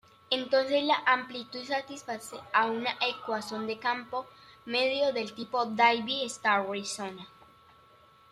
[0.31, 2.35] Entonces la amplitud satisface
[2.67, 4.25] una ecuación de campo
[4.65, 7.19] medio del tipo Davey-Stewartson.